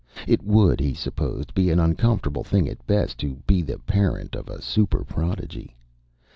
[0.25, 4.49] It would, he supposed, be an uncomfortable thing at best to be the parent of
[4.49, 5.75] a super prodigy.